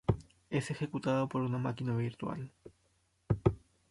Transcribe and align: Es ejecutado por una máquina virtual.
Es 0.49 0.71
ejecutado 0.71 1.29
por 1.29 1.43
una 1.43 1.59
máquina 1.59 1.95
virtual. 1.95 2.51